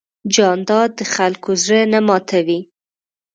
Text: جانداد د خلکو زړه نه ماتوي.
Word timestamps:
جانداد 0.33 0.89
د 0.99 1.01
خلکو 1.13 1.49
زړه 1.63 1.81
نه 1.93 1.99
ماتوي. 2.07 2.59